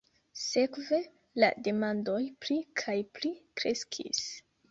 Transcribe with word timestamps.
Sekve 0.43 0.97
la 1.43 1.49
demandoj 1.67 2.17
pli 2.45 2.57
kaj 2.83 2.97
pli 3.19 3.33
kreskis. 3.61 4.27